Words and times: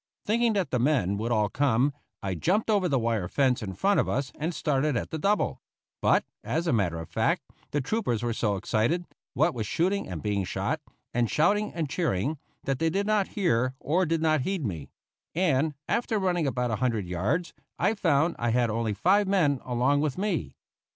Thinking 0.25 0.53
that 0.53 0.71
the 0.71 0.79
men 0.79 1.17
would 1.17 1.31
all 1.31 1.47
come, 1.47 1.93
I 2.23 2.33
jumped 2.33 2.71
over 2.71 2.89
the 2.89 2.97
wire 2.97 3.27
fence 3.27 3.61
in 3.61 3.75
front 3.75 3.99
of 3.99 4.09
us 4.09 4.31
and 4.33 4.51
started 4.51 4.97
at 4.97 5.11
the 5.11 5.19
double; 5.19 5.61
but, 6.01 6.25
as 6.43 6.65
a 6.65 6.73
matter 6.73 6.97
of 6.99 7.07
fact, 7.07 7.43
the 7.69 7.81
troopers 7.81 8.23
were 8.23 8.33
so 8.33 8.55
excited, 8.55 9.05
what 9.35 9.53
with 9.53 9.67
shooting 9.67 10.07
and 10.09 10.23
being 10.23 10.43
shot, 10.43 10.81
and 11.13 11.29
shouting 11.29 11.71
and 11.73 11.87
cheering, 11.87 12.39
that 12.63 12.79
they 12.79 12.89
did 12.89 13.05
not 13.05 13.27
hear, 13.37 13.75
or 13.79 14.07
did 14.07 14.23
not 14.23 14.41
heed 14.41 14.65
me; 14.65 14.89
and 15.35 15.75
after 15.87 16.17
running 16.17 16.47
about 16.47 16.71
a 16.71 16.77
hundred 16.77 17.05
yards 17.05 17.53
I 17.77 17.93
found 17.93 18.35
I 18.39 18.49
had 18.49 18.71
only 18.71 18.95
five 18.95 19.27
men 19.27 19.59
along 19.63 20.01
with 20.01 20.17
me. 20.17 20.55